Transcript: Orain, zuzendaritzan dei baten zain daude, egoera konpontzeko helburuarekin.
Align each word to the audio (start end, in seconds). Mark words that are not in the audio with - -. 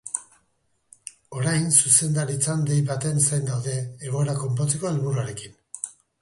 Orain, 1.39 1.67
zuzendaritzan 1.83 2.63
dei 2.69 2.77
baten 2.87 3.21
zain 3.27 3.45
daude, 3.51 3.75
egoera 4.09 4.35
konpontzeko 4.41 4.91
helburuarekin. 4.93 5.55